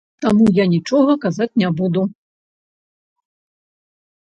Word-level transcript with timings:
Таму 0.25 0.45
я 0.59 0.65
нічога 0.73 1.11
казаць 1.27 1.49
не 1.65 1.69
буду. 1.83 2.01